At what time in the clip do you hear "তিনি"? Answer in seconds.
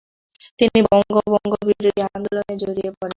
0.59-0.79